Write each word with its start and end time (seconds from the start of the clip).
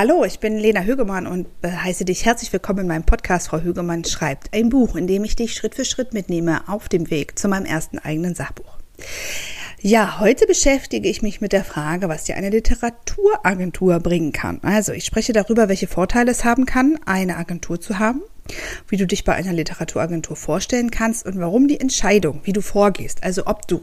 Hallo, 0.00 0.24
ich 0.24 0.38
bin 0.38 0.56
Lena 0.56 0.82
Högemann 0.82 1.26
und 1.26 1.48
heiße 1.66 2.04
dich 2.04 2.24
herzlich 2.24 2.52
willkommen 2.52 2.82
in 2.82 2.86
meinem 2.86 3.02
Podcast 3.02 3.48
Frau 3.48 3.58
Högemann 3.58 4.04
schreibt. 4.04 4.54
Ein 4.54 4.68
Buch, 4.68 4.94
in 4.94 5.08
dem 5.08 5.24
ich 5.24 5.34
dich 5.34 5.54
Schritt 5.54 5.74
für 5.74 5.84
Schritt 5.84 6.14
mitnehme 6.14 6.68
auf 6.68 6.88
dem 6.88 7.10
Weg 7.10 7.36
zu 7.36 7.48
meinem 7.48 7.64
ersten 7.64 7.98
eigenen 7.98 8.36
Sachbuch. 8.36 8.78
Ja, 9.80 10.20
heute 10.20 10.46
beschäftige 10.46 11.08
ich 11.08 11.20
mich 11.20 11.40
mit 11.40 11.52
der 11.52 11.64
Frage, 11.64 12.08
was 12.08 12.22
dir 12.22 12.36
eine 12.36 12.50
Literaturagentur 12.50 13.98
bringen 13.98 14.30
kann. 14.30 14.60
Also 14.62 14.92
ich 14.92 15.04
spreche 15.04 15.32
darüber, 15.32 15.68
welche 15.68 15.88
Vorteile 15.88 16.30
es 16.30 16.44
haben 16.44 16.64
kann, 16.64 17.00
eine 17.04 17.36
Agentur 17.36 17.80
zu 17.80 17.98
haben 17.98 18.22
wie 18.88 18.96
du 18.96 19.06
dich 19.06 19.24
bei 19.24 19.34
einer 19.34 19.52
Literaturagentur 19.52 20.36
vorstellen 20.36 20.90
kannst 20.90 21.26
und 21.26 21.38
warum 21.38 21.68
die 21.68 21.80
Entscheidung, 21.80 22.40
wie 22.44 22.52
du 22.52 22.60
vorgehst, 22.60 23.22
also 23.22 23.46
ob 23.46 23.66
du 23.68 23.82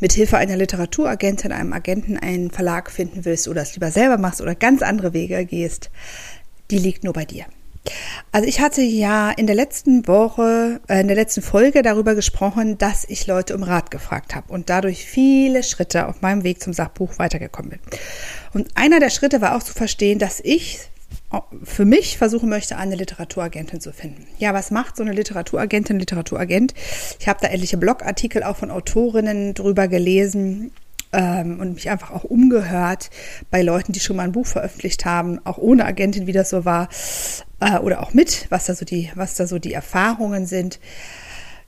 mit 0.00 0.12
Hilfe 0.12 0.38
einer 0.38 0.56
Literaturagentin, 0.56 1.52
einem 1.52 1.72
Agenten 1.72 2.16
einen 2.16 2.50
Verlag 2.50 2.90
finden 2.90 3.24
willst 3.24 3.48
oder 3.48 3.62
es 3.62 3.74
lieber 3.74 3.90
selber 3.90 4.18
machst 4.18 4.40
oder 4.40 4.54
ganz 4.54 4.82
andere 4.82 5.12
Wege 5.12 5.44
gehst, 5.44 5.90
die 6.70 6.78
liegt 6.78 7.04
nur 7.04 7.12
bei 7.12 7.24
dir. 7.24 7.46
Also 8.32 8.48
ich 8.48 8.60
hatte 8.60 8.82
ja 8.82 9.30
in 9.30 9.46
der 9.46 9.56
letzten 9.56 10.06
Woche, 10.06 10.80
äh, 10.88 11.00
in 11.00 11.06
der 11.08 11.16
letzten 11.16 11.42
Folge 11.42 11.82
darüber 11.82 12.14
gesprochen, 12.14 12.78
dass 12.78 13.04
ich 13.08 13.26
Leute 13.26 13.54
um 13.54 13.62
Rat 13.62 13.90
gefragt 13.90 14.34
habe 14.34 14.52
und 14.52 14.70
dadurch 14.70 15.04
viele 15.04 15.62
Schritte 15.62 16.08
auf 16.08 16.20
meinem 16.20 16.44
Weg 16.44 16.60
zum 16.60 16.72
Sachbuch 16.72 17.18
weitergekommen 17.18 17.70
bin. 17.70 17.80
Und 18.52 18.68
einer 18.74 19.00
der 19.00 19.10
Schritte 19.10 19.40
war 19.40 19.56
auch 19.56 19.62
zu 19.62 19.72
verstehen, 19.72 20.18
dass 20.18 20.40
ich 20.40 20.80
für 21.64 21.84
mich 21.84 22.18
versuchen 22.18 22.48
möchte, 22.48 22.76
eine 22.76 22.94
Literaturagentin 22.94 23.80
zu 23.80 23.92
finden. 23.92 24.26
Ja, 24.38 24.54
was 24.54 24.70
macht 24.70 24.96
so 24.96 25.02
eine 25.02 25.12
Literaturagentin, 25.12 25.98
Literaturagent? 25.98 26.74
Ich 27.18 27.28
habe 27.28 27.40
da 27.42 27.48
etliche 27.48 27.76
Blogartikel 27.76 28.42
auch 28.42 28.56
von 28.56 28.70
Autorinnen 28.70 29.54
drüber 29.54 29.88
gelesen 29.88 30.70
ähm, 31.12 31.60
und 31.60 31.74
mich 31.74 31.90
einfach 31.90 32.10
auch 32.10 32.24
umgehört 32.24 33.10
bei 33.50 33.62
Leuten, 33.62 33.92
die 33.92 34.00
schon 34.00 34.16
mal 34.16 34.24
ein 34.24 34.32
Buch 34.32 34.46
veröffentlicht 34.46 35.04
haben, 35.04 35.40
auch 35.44 35.58
ohne 35.58 35.84
Agentin, 35.84 36.26
wie 36.26 36.32
das 36.32 36.50
so 36.50 36.64
war, 36.64 36.88
äh, 37.60 37.78
oder 37.78 38.02
auch 38.02 38.14
mit, 38.14 38.46
was 38.50 38.66
da 38.66 38.74
so 38.74 38.84
die, 38.84 39.10
was 39.14 39.34
da 39.34 39.46
so 39.46 39.58
die 39.58 39.72
Erfahrungen 39.72 40.46
sind. 40.46 40.78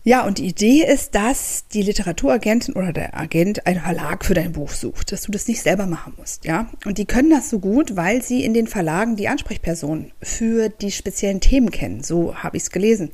Ja, 0.04 0.24
und 0.24 0.38
die 0.38 0.46
Idee 0.46 0.84
ist, 0.84 1.14
dass 1.14 1.66
die 1.68 1.82
Literaturagentin 1.82 2.74
oder 2.74 2.92
der 2.92 3.18
Agent 3.18 3.66
einen 3.66 3.80
Verlag 3.80 4.24
für 4.24 4.34
dein 4.34 4.52
Buch 4.52 4.70
sucht, 4.70 5.12
dass 5.12 5.22
du 5.22 5.32
das 5.32 5.48
nicht 5.48 5.60
selber 5.60 5.86
machen 5.86 6.14
musst, 6.16 6.44
ja. 6.44 6.70
Und 6.86 6.98
die 6.98 7.04
können 7.04 7.30
das 7.30 7.50
so 7.50 7.58
gut, 7.58 7.96
weil 7.96 8.22
sie 8.22 8.44
in 8.44 8.54
den 8.54 8.68
Verlagen 8.68 9.16
die 9.16 9.28
Ansprechperson 9.28 10.12
für 10.22 10.68
die 10.68 10.92
speziellen 10.92 11.40
Themen 11.40 11.70
kennen. 11.70 12.02
So 12.02 12.36
habe 12.36 12.56
ich 12.56 12.62
es 12.62 12.70
gelesen. 12.70 13.10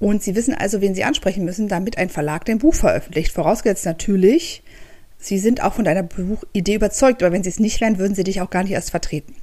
Und 0.00 0.22
sie 0.22 0.34
wissen 0.34 0.54
also, 0.54 0.80
wen 0.80 0.94
sie 0.94 1.04
ansprechen 1.04 1.44
müssen, 1.44 1.68
damit 1.68 1.98
ein 1.98 2.10
Verlag 2.10 2.44
dein 2.44 2.58
Buch 2.58 2.74
veröffentlicht. 2.74 3.32
Vorausgesetzt 3.32 3.86
natürlich, 3.86 4.62
sie 5.18 5.38
sind 5.38 5.62
auch 5.62 5.74
von 5.74 5.84
deiner 5.84 6.02
Buchidee 6.02 6.74
überzeugt, 6.74 7.22
aber 7.22 7.32
wenn 7.32 7.42
sie 7.42 7.50
es 7.50 7.58
nicht 7.58 7.80
wären, 7.80 7.98
würden 7.98 8.14
sie 8.14 8.24
dich 8.24 8.40
auch 8.40 8.50
gar 8.50 8.64
nicht 8.64 8.72
erst 8.72 8.90
vertreten. 8.90 9.34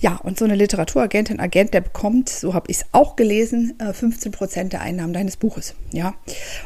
Ja, 0.00 0.16
und 0.22 0.38
so 0.38 0.44
eine 0.44 0.54
Literaturagentin, 0.54 1.40
Agent, 1.40 1.72
der 1.74 1.80
bekommt, 1.80 2.28
so 2.28 2.54
habe 2.54 2.70
ich 2.70 2.78
es 2.78 2.86
auch 2.92 3.16
gelesen, 3.16 3.74
15 3.92 4.32
äh, 4.32 4.36
Prozent 4.36 4.72
der 4.72 4.80
Einnahmen 4.80 5.12
deines 5.12 5.36
Buches. 5.36 5.74
Ja, 5.92 6.14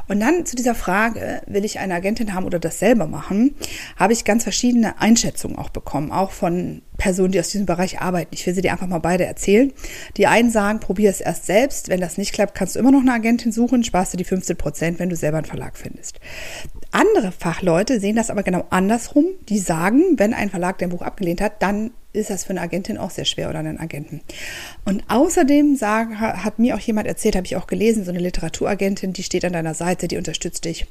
und 0.09 0.21
dann 0.21 0.47
zu 0.47 0.57
dieser 0.57 0.75
Frage, 0.75 1.43
will 1.47 1.65
ich 1.65 1.79
eine 1.79 1.95
Agentin 1.95 2.35
haben 2.35 2.47
oder 2.47 2.59
das 2.59 2.79
selber 2.79 3.07
machen, 3.07 3.55
habe 3.97 4.13
ich 4.13 4.25
ganz 4.25 4.43
verschiedene 4.43 5.01
Einschätzungen 5.01 5.59
auch 5.59 5.71
bekommen, 5.71 6.11
auch 6.11 6.31
von 6.31 6.83
Personen, 7.01 7.33
die 7.33 7.41
aus 7.41 7.48
diesem 7.48 7.67
Bereich 7.67 8.01
arbeiten. 8.01 8.29
Ich 8.33 8.47
will 8.47 8.55
sie 8.55 8.61
dir 8.61 8.73
einfach 8.73 8.87
mal 8.87 8.98
beide 8.98 9.25
erzählen. 9.25 9.73
Die 10.19 10.27
einen 10.27 10.51
sagen, 10.51 10.81
probier 10.81 11.11
es 11.11 11.20
erst 11.20 11.47
selbst. 11.47 11.89
Wenn 11.89 12.01
das 12.01 12.19
nicht 12.19 12.33
klappt, 12.33 12.55
kannst 12.55 12.77
du 12.77 12.79
immer 12.79 12.92
noch 12.92 13.01
eine 13.01 13.15
Agentin 13.15 13.51
suchen, 13.51 13.83
sparst 13.83 14.12
du 14.12 14.19
die 14.19 14.25
15 14.25 14.57
Prozent, 14.57 14.98
wenn 14.98 15.09
du 15.09 15.17
selber 15.17 15.39
einen 15.39 15.47
Verlag 15.47 15.79
findest. 15.79 16.20
Andere 16.92 17.33
Fachleute 17.33 18.01
sehen 18.01 18.17
das 18.17 18.31
aber 18.31 18.42
genau 18.42 18.67
andersrum. 18.70 19.25
Die 19.48 19.59
sagen, 19.59 20.03
wenn 20.19 20.34
ein 20.34 20.51
Verlag 20.51 20.79
dein 20.79 20.91
Buch 20.91 21.03
abgelehnt 21.03 21.41
hat, 21.41 21.62
dann 21.62 21.92
ist 22.12 22.29
das 22.29 22.45
für 22.45 22.51
eine 22.51 22.61
Agentin 22.61 22.98
auch 22.98 23.11
sehr 23.11 23.25
schwer 23.25 23.48
oder 23.48 23.61
einen 23.61 23.79
Agenten. 23.79 24.20
Und 24.85 25.05
außerdem 25.08 25.77
sagen, 25.77 26.20
hat 26.20 26.58
mir 26.58 26.74
auch 26.74 26.80
jemand 26.80 27.07
erzählt, 27.07 27.36
habe 27.36 27.47
ich 27.47 27.57
auch 27.57 27.67
gelesen, 27.67 28.05
so 28.05 28.11
eine 28.11 28.20
Literaturagentin, 28.20 29.13
die 29.13 29.23
steht 29.23 29.45
an 29.45 29.53
deiner 29.53 29.74
Seite, 29.74 30.07
die 30.08 30.19
unterstützt 30.19 30.64
dich. 30.64 30.86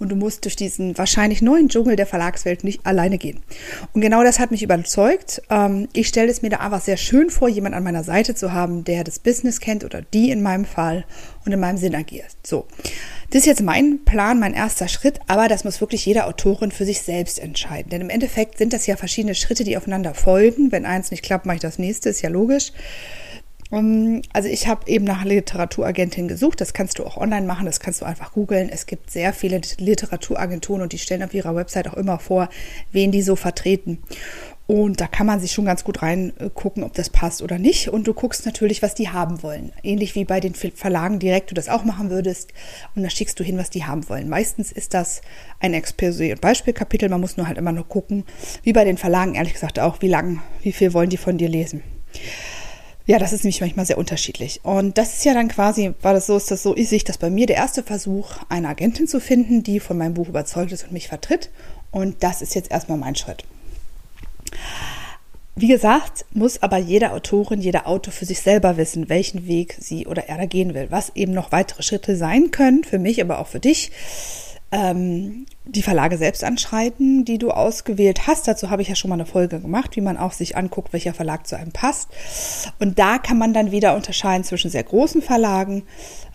Und 0.00 0.08
du 0.08 0.16
musst 0.16 0.44
durch 0.44 0.56
diesen 0.56 0.98
wahrscheinlich 0.98 1.42
neuen 1.42 1.68
Dschungel 1.68 1.94
der 1.94 2.06
Verlagswelt 2.06 2.64
nicht 2.64 2.84
alleine 2.84 3.18
gehen. 3.18 3.40
Und 3.92 4.00
genau 4.00 4.24
das 4.24 4.40
hat 4.40 4.50
mich 4.50 4.62
überzeugt. 4.62 5.42
Ähm, 5.50 5.88
ich 5.92 6.08
stelle 6.08 6.30
es 6.30 6.42
mir 6.42 6.50
da 6.50 6.56
einfach 6.56 6.80
sehr 6.80 6.96
schön 6.96 7.30
vor, 7.30 7.48
jemand 7.48 7.76
an 7.76 7.84
meiner 7.84 8.02
Seite 8.02 8.34
zu 8.34 8.52
haben, 8.52 8.82
der 8.82 9.04
das 9.04 9.18
Business 9.18 9.60
kennt 9.60 9.84
oder 9.84 10.02
die 10.02 10.30
in 10.30 10.42
meinem 10.42 10.64
Fall 10.64 11.04
und 11.44 11.52
in 11.52 11.60
meinem 11.60 11.76
Sinn 11.76 11.94
agiert. 11.94 12.36
So. 12.44 12.66
Das 13.30 13.42
ist 13.42 13.46
jetzt 13.46 13.62
mein 13.62 14.04
Plan, 14.04 14.40
mein 14.40 14.54
erster 14.54 14.88
Schritt, 14.88 15.20
aber 15.28 15.46
das 15.46 15.62
muss 15.62 15.80
wirklich 15.80 16.04
jede 16.04 16.24
Autorin 16.24 16.72
für 16.72 16.84
sich 16.84 17.02
selbst 17.02 17.38
entscheiden. 17.38 17.90
Denn 17.90 18.00
im 18.00 18.10
Endeffekt 18.10 18.58
sind 18.58 18.72
das 18.72 18.86
ja 18.86 18.96
verschiedene 18.96 19.36
Schritte, 19.36 19.62
die 19.62 19.76
aufeinander 19.76 20.14
folgen. 20.14 20.72
Wenn 20.72 20.84
eins 20.84 21.12
nicht 21.12 21.22
klappt, 21.22 21.46
mache 21.46 21.56
ich 21.56 21.62
das 21.62 21.78
nächste, 21.78 22.08
ist 22.08 22.22
ja 22.22 22.28
logisch. 22.28 22.72
Also 23.72 24.48
ich 24.48 24.66
habe 24.66 24.88
eben 24.88 25.04
nach 25.04 25.24
Literaturagentin 25.24 26.26
gesucht. 26.26 26.60
Das 26.60 26.72
kannst 26.72 26.98
du 26.98 27.04
auch 27.04 27.16
online 27.16 27.46
machen, 27.46 27.66
das 27.66 27.78
kannst 27.78 28.00
du 28.00 28.04
einfach 28.04 28.32
googeln. 28.32 28.68
Es 28.68 28.86
gibt 28.86 29.10
sehr 29.10 29.32
viele 29.32 29.60
Literaturagenturen 29.78 30.82
und 30.82 30.92
die 30.92 30.98
stellen 30.98 31.22
auf 31.22 31.34
ihrer 31.34 31.54
Website 31.54 31.88
auch 31.88 31.94
immer 31.94 32.18
vor, 32.18 32.48
wen 32.90 33.12
die 33.12 33.22
so 33.22 33.36
vertreten. 33.36 34.02
Und 34.66 35.00
da 35.00 35.08
kann 35.08 35.26
man 35.26 35.40
sich 35.40 35.50
schon 35.50 35.64
ganz 35.64 35.82
gut 35.82 36.00
reingucken, 36.00 36.84
ob 36.84 36.94
das 36.94 37.10
passt 37.10 37.42
oder 37.42 37.58
nicht. 37.58 37.88
Und 37.88 38.06
du 38.06 38.14
guckst 38.14 38.46
natürlich, 38.46 38.82
was 38.82 38.94
die 38.94 39.08
haben 39.08 39.42
wollen. 39.42 39.72
Ähnlich 39.82 40.14
wie 40.14 40.24
bei 40.24 40.38
den 40.38 40.54
Verlagen 40.54 41.18
direkt 41.18 41.50
du 41.50 41.56
das 41.56 41.68
auch 41.68 41.84
machen 41.84 42.08
würdest. 42.10 42.52
Und 42.94 43.02
da 43.02 43.10
schickst 43.10 43.38
du 43.40 43.42
hin, 43.42 43.58
was 43.58 43.70
die 43.70 43.84
haben 43.84 44.08
wollen. 44.08 44.28
Meistens 44.28 44.70
ist 44.70 44.94
das 44.94 45.22
ein 45.58 45.74
Exposé- 45.74 46.30
und 46.30 46.40
Beispielkapitel. 46.40 47.08
Man 47.08 47.20
muss 47.20 47.36
nur 47.36 47.48
halt 47.48 47.58
immer 47.58 47.72
nur 47.72 47.88
gucken, 47.88 48.24
wie 48.62 48.72
bei 48.72 48.84
den 48.84 48.96
Verlagen, 48.96 49.34
ehrlich 49.34 49.54
gesagt 49.54 49.80
auch, 49.80 50.02
wie 50.02 50.08
lang, 50.08 50.40
wie 50.62 50.72
viel 50.72 50.92
wollen 50.92 51.10
die 51.10 51.16
von 51.16 51.36
dir 51.36 51.48
lesen. 51.48 51.82
Ja, 53.06 53.18
das 53.18 53.32
ist 53.32 53.44
nämlich 53.44 53.60
manchmal 53.60 53.86
sehr 53.86 53.98
unterschiedlich. 53.98 54.60
Und 54.62 54.98
das 54.98 55.14
ist 55.14 55.24
ja 55.24 55.34
dann 55.34 55.48
quasi, 55.48 55.94
war 56.02 56.12
das 56.12 56.26
so, 56.26 56.36
ist 56.36 56.50
das 56.50 56.62
so, 56.62 56.74
ist 56.74 56.90
sich 56.90 57.04
das 57.04 57.18
bei 57.18 57.30
mir 57.30 57.46
der 57.46 57.56
erste 57.56 57.82
Versuch, 57.82 58.36
eine 58.48 58.68
Agentin 58.68 59.08
zu 59.08 59.20
finden, 59.20 59.62
die 59.62 59.80
von 59.80 59.98
meinem 59.98 60.14
Buch 60.14 60.28
überzeugt 60.28 60.72
ist 60.72 60.84
und 60.84 60.92
mich 60.92 61.08
vertritt. 61.08 61.50
Und 61.90 62.22
das 62.22 62.42
ist 62.42 62.54
jetzt 62.54 62.70
erstmal 62.70 62.98
mein 62.98 63.16
Schritt. 63.16 63.44
Wie 65.56 65.68
gesagt, 65.68 66.24
muss 66.32 66.62
aber 66.62 66.78
jede 66.78 67.12
Autorin, 67.12 67.60
jeder 67.60 67.86
Autor 67.86 68.12
für 68.12 68.24
sich 68.24 68.40
selber 68.40 68.76
wissen, 68.76 69.08
welchen 69.08 69.46
Weg 69.46 69.76
sie 69.78 70.06
oder 70.06 70.28
er 70.28 70.38
da 70.38 70.46
gehen 70.46 70.74
will. 70.74 70.86
Was 70.90 71.12
eben 71.16 71.32
noch 71.32 71.52
weitere 71.52 71.82
Schritte 71.82 72.16
sein 72.16 72.50
können, 72.50 72.84
für 72.84 72.98
mich, 72.98 73.20
aber 73.20 73.40
auch 73.40 73.48
für 73.48 73.60
dich. 73.60 73.90
Ähm, 74.72 75.46
die 75.64 75.82
Verlage 75.82 76.16
selbst 76.16 76.44
anschreiten, 76.44 77.24
die 77.24 77.38
du 77.38 77.50
ausgewählt 77.50 78.26
hast. 78.26 78.46
Dazu 78.48 78.70
habe 78.70 78.82
ich 78.82 78.88
ja 78.88 78.94
schon 78.94 79.08
mal 79.08 79.14
eine 79.14 79.26
Folge 79.26 79.60
gemacht, 79.60 79.96
wie 79.96 80.00
man 80.00 80.16
auch 80.16 80.32
sich 80.32 80.56
anguckt, 80.56 80.92
welcher 80.92 81.14
Verlag 81.14 81.46
zu 81.46 81.56
einem 81.56 81.72
passt. 81.72 82.08
Und 82.78 82.98
da 82.98 83.18
kann 83.18 83.38
man 83.38 83.52
dann 83.52 83.72
wieder 83.72 83.94
unterscheiden 83.94 84.44
zwischen 84.44 84.70
sehr 84.70 84.82
großen 84.82 85.22
Verlagen, 85.22 85.84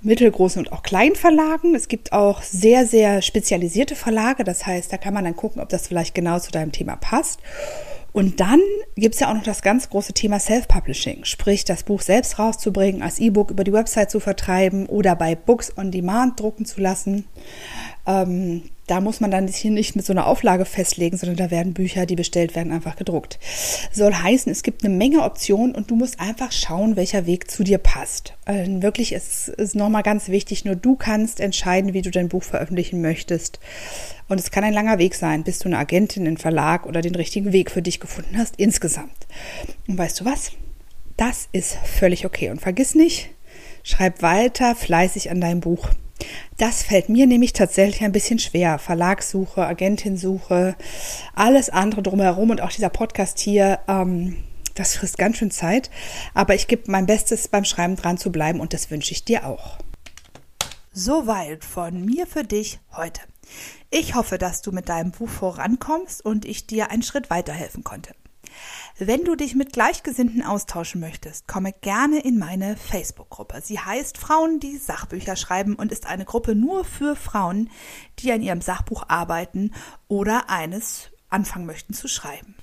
mittelgroßen 0.02 0.60
und 0.60 0.72
auch 0.72 0.84
kleinen 0.84 1.16
Verlagen. 1.16 1.76
Es 1.76 1.88
gibt 1.88 2.14
auch 2.14 2.42
sehr, 2.42 2.86
sehr 2.86 3.22
spezialisierte 3.22 3.96
Verlage. 3.96 4.44
Das 4.44 4.66
heißt, 4.66 4.92
da 4.92 4.98
kann 4.98 5.14
man 5.14 5.26
dann 5.26 5.36
gucken, 5.36 5.62
ob 5.62 5.70
das 5.70 5.88
vielleicht 5.88 6.16
genau 6.16 6.40
zu 6.40 6.52
deinem 6.52 6.72
Thema 6.72 6.96
passt. 6.96 7.40
Und 8.16 8.40
dann 8.40 8.62
gibt 8.96 9.16
es 9.16 9.20
ja 9.20 9.30
auch 9.30 9.34
noch 9.34 9.44
das 9.44 9.62
ganz 9.62 9.90
große 9.90 10.14
Thema 10.14 10.40
Self-Publishing, 10.40 11.26
sprich 11.26 11.66
das 11.66 11.84
Buch 11.84 12.00
selbst 12.00 12.40
rauszubringen, 12.40 13.02
als 13.02 13.20
E-Book 13.20 13.52
über 13.52 13.66
die 13.66 13.74
Website 13.74 14.10
zu 14.10 14.22
vertreiben 14.22 14.86
oder 14.86 15.18
bei 15.18 15.36
Books 15.36 15.78
on 15.78 15.92
Demand 15.92 16.40
drucken 16.40 16.64
zu 16.64 16.80
lassen. 16.80 17.26
Ähm, 18.08 18.64
da 18.88 19.02
muss 19.02 19.20
man 19.20 19.32
dann 19.32 19.48
hier 19.48 19.72
nicht 19.72 19.96
mit 19.96 20.06
so 20.06 20.14
einer 20.14 20.28
Auflage 20.28 20.66
festlegen, 20.66 21.18
sondern 21.18 21.38
da 21.38 21.50
werden 21.50 21.74
Bücher, 21.74 22.06
die 22.06 22.16
bestellt 22.16 22.56
werden, 22.56 22.72
einfach 22.72 22.96
gedruckt. 22.96 23.40
Soll 23.92 24.14
heißen, 24.14 24.52
es 24.52 24.62
gibt 24.62 24.84
eine 24.84 24.94
Menge 24.94 25.24
Optionen 25.24 25.74
und 25.74 25.90
du 25.90 25.96
musst 25.96 26.20
einfach 26.20 26.52
schauen, 26.52 26.96
welcher 26.96 27.26
Weg 27.26 27.50
zu 27.50 27.64
dir 27.64 27.80
passt. 27.80 28.34
Also 28.46 28.84
wirklich 28.84 29.12
ist 29.12 29.50
es 29.50 29.74
nochmal 29.74 30.04
ganz 30.04 30.30
wichtig, 30.30 30.66
nur 30.66 30.76
du 30.76 30.96
kannst 30.96 31.40
entscheiden, 31.40 31.94
wie 31.94 32.04
du 32.04 32.12
dein 32.12 32.30
Buch 32.30 32.44
veröffentlichen 32.44 33.02
möchtest. 33.02 33.60
Und 34.28 34.40
es 34.40 34.52
kann 34.52 34.64
ein 34.64 34.74
langer 34.74 35.00
Weg 35.00 35.16
sein, 35.16 35.44
bis 35.44 35.60
du 35.60 35.68
eine 35.68 35.78
Agentin, 35.80 36.28
einen 36.28 36.38
Verlag 36.38 36.86
oder 36.86 37.02
den 37.02 37.16
richtigen 37.16 37.54
Weg 37.54 37.72
für 37.72 37.82
dich 37.82 38.00
gefunden 38.00 38.38
hast 38.38 38.56
insgesamt. 38.58 39.28
Und 39.88 39.98
weißt 39.98 40.22
du 40.22 40.26
was? 40.26 40.52
Das 41.18 41.48
ist 41.54 41.76
völlig 41.86 42.26
okay. 42.26 42.50
Und 42.50 42.62
vergiss 42.62 42.94
nicht, 42.94 43.30
schreib 43.84 44.22
weiter 44.22 44.76
fleißig 44.76 45.32
an 45.32 45.42
deinem 45.42 45.62
Buch. 45.62 45.90
Das 46.58 46.84
fällt 46.84 47.10
mir 47.10 47.28
nämlich 47.28 47.54
tatsächlich 47.54 48.04
ein 48.04 48.12
bisschen 48.12 48.40
schwer. 48.40 48.80
Verlagssuche, 48.80 49.66
Agentinsuche, 49.66 50.76
alles 51.34 51.70
andere 51.70 52.02
drumherum 52.02 52.50
und 52.50 52.62
auch 52.62 52.72
dieser 52.72 52.90
Podcast 52.90 53.40
hier, 53.40 53.80
ähm, 53.88 54.38
das 54.74 54.96
frisst 54.96 55.18
ganz 55.18 55.38
schön 55.38 55.52
Zeit. 55.52 55.90
Aber 56.34 56.56
ich 56.56 56.68
gebe 56.68 56.90
mein 56.92 57.06
Bestes 57.06 57.48
beim 57.48 57.66
Schreiben 57.66 57.96
dran 57.96 58.18
zu 58.18 58.32
bleiben 58.32 58.60
und 58.60 58.74
das 58.74 58.90
wünsche 58.92 59.12
ich 59.12 59.26
dir 59.26 59.46
auch. 59.46 59.78
Soweit 60.92 61.66
von 61.66 62.06
mir 62.06 62.26
für 62.26 62.44
dich 62.44 62.80
heute. 62.96 63.22
Ich 63.92 64.16
hoffe, 64.16 64.38
dass 64.38 64.62
du 64.62 64.72
mit 64.72 64.90
deinem 64.90 65.12
Buch 65.12 65.30
vorankommst 65.30 66.24
und 66.24 66.46
ich 66.46 66.68
dir 66.68 66.90
einen 66.90 67.04
Schritt 67.04 67.30
weiterhelfen 67.30 67.84
konnte. 67.84 68.16
Wenn 68.98 69.26
du 69.26 69.36
dich 69.36 69.56
mit 69.56 69.74
Gleichgesinnten 69.74 70.42
austauschen 70.42 71.02
möchtest, 71.02 71.50
komme 71.50 71.74
gerne 71.74 72.22
in 72.22 72.40
meine 72.40 72.78
Facebook-Gruppe. 72.78 73.60
Sie 73.62 73.78
heißt 73.78 74.18
Frauen, 74.18 74.62
die 74.62 74.78
Sachbücher 74.78 75.36
schreiben 75.36 75.76
und 75.76 75.92
ist 75.92 76.06
eine 76.06 76.24
Gruppe 76.24 76.56
nur 76.56 76.86
für 76.86 77.18
Frauen, 77.18 77.70
die 78.20 78.32
an 78.32 78.42
ihrem 78.42 78.62
Sachbuch 78.62 79.04
arbeiten 79.10 79.74
oder 80.08 80.50
eines 80.50 81.10
anfangen 81.28 81.66
möchten 81.66 81.94
zu 81.94 82.08
schreiben. 82.08 82.56